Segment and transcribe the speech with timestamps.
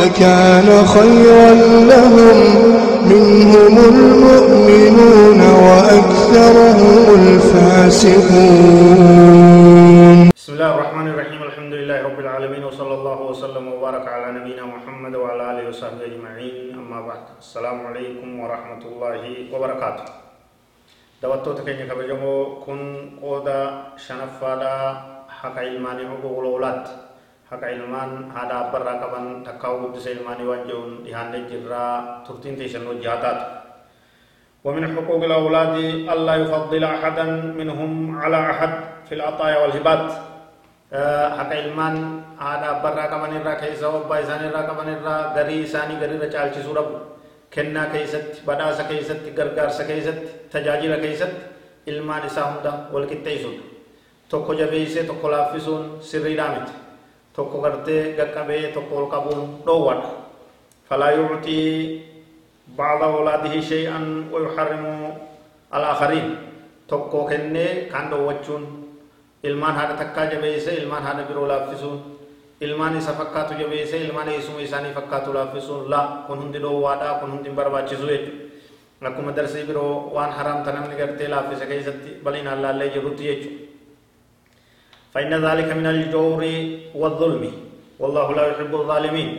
[0.00, 1.50] لكان خيرا
[1.92, 2.38] لهم.
[3.06, 8.58] منهم المؤمنون وأكثرهم الفاسقون.
[10.36, 11.40] بسم الله الرحمن الرحيم.
[11.42, 16.74] الحمد لله رب العالمين وصلى الله وسلم وبارك على نبينا محمد وعلى آله وصحبه أجمعين.
[16.74, 19.22] أما بعد السلام عليكم ورحمة الله
[19.54, 20.06] وبركاته.
[21.22, 22.34] دواتو تكيني كبجمو
[22.66, 22.80] كن
[23.22, 23.60] قودا
[23.96, 24.76] شنفادا
[25.38, 26.84] حق علماني حقوق الأولاد.
[27.50, 31.86] حق علمان هذا برا كبن تكاو قدس علماني وانجون إهان جرا
[32.26, 33.40] ترتين تيشنو جهاتات
[34.66, 35.76] ومن حقوق الأولاد
[36.12, 37.24] ألا يفضل أحدا
[37.58, 37.90] منهم
[38.22, 38.72] على أحد
[39.06, 40.06] في العطايا والهبات
[40.90, 46.28] haqa ilmaan haadha abbarraa qaban irraa keessa abbaa isaanii irraa qaban irraa garii isaanii garirra
[46.34, 46.94] caalchisuu dhabu
[47.50, 51.42] kennaa keessatti badhaasa keessatti gargaarsa keessatti tajaajila keessatti
[51.90, 53.64] ilmaan isaa hunda wal qixxeessuudha
[54.30, 56.85] tokko jabeessee tokko laaffisuun sirriidhaa miti
[57.36, 60.08] tokko gartee gaqqabee tokko ol qabuun dhoowwadha
[60.88, 62.02] falaa yuutii
[62.78, 64.92] bacda awlaadihi shay'an wayuxarrimu
[65.76, 66.28] alaakhariin
[66.90, 68.64] tokko kennee kaan dhoowwachuun
[69.42, 71.98] ilmaan haadha takkaa jabeesse ilmaan haadha biroo laaffisuun
[72.60, 77.48] ilmaan isa fakkaatu jabeesse ilmaan eessuma isaanii fakkaatu laaffisuun la kun hundi dhoowwaadha kun hundi
[77.48, 83.24] hin barbaachisu jechuudha akkuma darsii biroo waan haraamta namni gartee laaffise keessatti bal'inaan laallee jirrutti
[83.28, 83.75] jechuudha.
[85.16, 86.42] فإن ذلك من الجور
[86.94, 87.44] والظلم
[88.00, 89.30] والله لا يحب الظالمين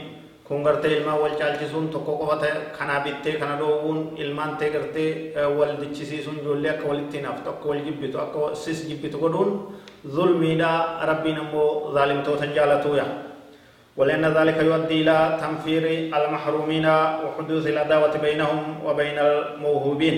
[0.48, 2.48] kun gartee ilmaan wal caalchisuun tokko qofata
[2.78, 7.82] kanaa bittee kana dhoowwuun ilmaan ta'e gartee wal dichisiisuun ijoollee akka walitti hinaaftu akka wal
[7.88, 9.52] jibbitu akka sis jibbitu godhuun
[10.16, 10.72] zulmiidha
[11.12, 13.06] rabbiin ammoo zaalimtoota jaalatuuya
[13.98, 15.84] ولأن ذلك يؤدي إلى تنفير
[16.18, 16.86] المحرومين
[17.26, 20.18] وحدوث العداوة بينهم وبين الموهوبين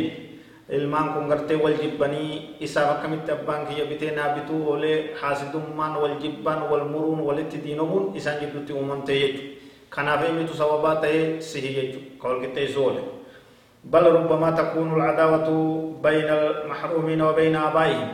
[0.69, 6.15] ilmaan kun gartee wal jibbanii isaaf akkamitti abbaan kiyya bitee naa bituu oolee haasidummaan wal
[6.21, 9.59] jibbaan wal muruun walitti diinomuun isaan jidduutti uumamte jechuudha.
[9.89, 13.01] kanaaf eenyutu sababaa ta'ee sihi jechuudha ka wal qixxeessuu oole
[13.91, 15.53] bal rubbamaa takuunu alcadaawatu
[16.03, 18.09] bayna almaxruumiina wa bayna aabaa'ihim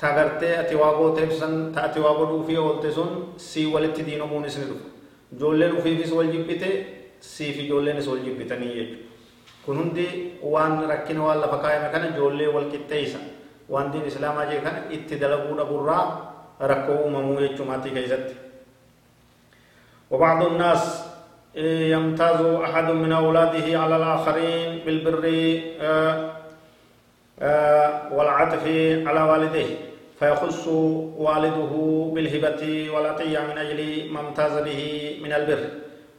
[0.00, 4.58] ta gartee ati waa gooteef san ta ati waa godhuufii oolte sun sii walitti diinomuunis
[4.58, 4.88] ni dhufa
[5.36, 6.12] ijoolleen ufiifis
[9.66, 10.06] kun hundi
[10.42, 13.18] waan rakkina waan lafa kaayame kana ijoollee wal qixxeessa
[13.72, 16.04] waan diin islaamaa jee kana itti dalaguu dhaburraa
[16.70, 18.34] rakkoo uumamuu jechuu maatii keessatti
[20.10, 20.84] وبعض الناس
[21.94, 25.24] يمتاز أحد من أولاده على الآخرين بالبر
[28.16, 28.64] والعطف
[29.08, 29.70] على والديه
[30.20, 30.66] فيخص
[31.18, 31.72] والده
[32.14, 32.62] بالهبة
[32.94, 33.80] والعطية من أجل
[34.12, 34.80] ما امتاز به
[35.24, 35.62] من البر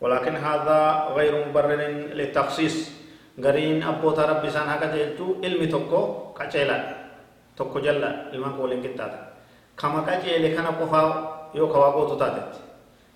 [0.01, 0.79] ولكن هذا
[1.15, 1.81] غير مبرر
[2.19, 2.91] للتخصيص
[3.43, 6.01] غرين أبو ربي سان هكا جيتو علمي توكو
[6.37, 6.77] كاچيلا
[7.57, 9.19] توكو جلا علما قولين كتاتا
[9.79, 11.01] كما كاچيلي كان قفا
[11.55, 11.67] يو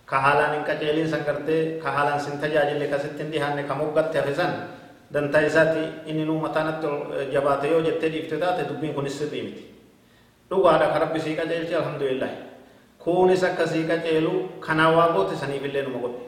[0.09, 4.17] ka haalaan hin qaceelin san gartee ka haalaan sin tajaajille kasitti hin dhihaanne ka moggatte
[4.19, 4.53] hafisan
[5.13, 6.87] dantaa isaatti inni nuu mataanatti
[7.33, 9.63] jabaate yoo jettee dhiifte taate dubbiin kunis sirrii miti
[10.49, 12.31] dhugaadha ka rabbi sii qaceelchi alhamdulillah
[13.05, 14.33] kunis akka sii qaceelu
[14.65, 16.21] kanaa waa goote saniifillee numa godhe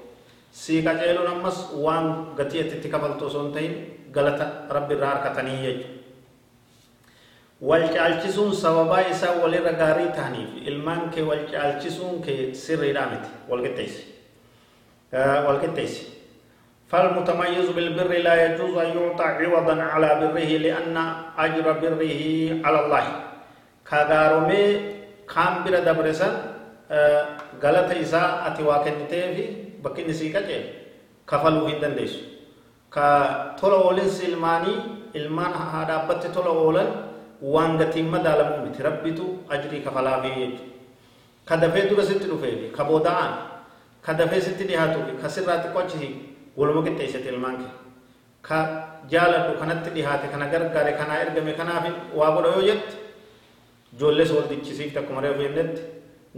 [2.78, 3.74] itti kafaltu osoo hin ta'in
[4.12, 4.46] galata
[4.78, 6.00] rabbi irraa harkatanii jechuudha
[7.62, 13.62] wal caalchisuun sababaa isaa walirra gaarii ta'aniif ilmaan kee wal caalchisuun kee sirriidhaa miti wal
[13.68, 14.04] qixxeessi
[15.48, 16.12] wal qixxeessi
[16.92, 20.98] فالمتميز بالبر لا يجوز أن يعطى عوضا على بره لأن
[21.38, 22.14] أجر بره
[22.66, 23.06] على الله
[23.90, 24.66] كغارمي
[25.36, 25.64] كان
[27.60, 29.44] galata isaa ati waa kenniteefi
[29.84, 30.70] bakki inni sii qaceelu
[31.26, 32.20] kafaluu hin dandeessu.
[32.90, 34.78] Ka tola oolinsi ilmaanii
[35.14, 36.90] ilmaan haadhaabbatti tola oolan
[37.42, 40.66] waan gatiin madaalamuu miti rabbitu ajrii kafalaafii jechuudha.
[41.46, 43.32] Ka dafee dura sitti dhufeefi ka booda'an
[44.06, 46.10] ka dafee sitti dhiyaatuufi ka sirraa xiqqoachisi
[46.58, 47.72] waluma qixxeessite ilmaan kee.
[48.42, 48.58] Ka
[49.12, 51.86] jaaladhu kanatti dhiyaate kana gargaare kanaa ergame kanaaf
[52.16, 52.94] waa godha yoo jette
[53.96, 55.82] ijoollee sooldichisiifte akkuma reefu jennetti.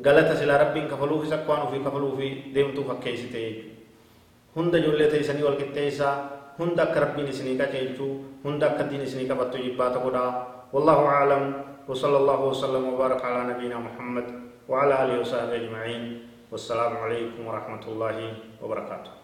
[0.01, 3.75] Galata silaa rabbiin kafaluufis akka waan ofii kafaluufi deemtuu fakkeessite jechuudha
[4.55, 6.15] hunda ijoollee teessanii wal qixxeessaa
[6.59, 8.11] hunda akka rabbiin isinii qaceelchuu
[8.43, 10.31] hunda akka diin isinii qabattu jibbaata godhaa
[10.73, 11.43] والله أعلم
[11.89, 14.25] وصلى الله وسلم وبارك على نبينا محمد
[14.69, 16.03] وعلى آله وصحبه أجمعين
[16.51, 18.17] والسلام عليكم ورحمة الله
[18.61, 19.22] وبركاته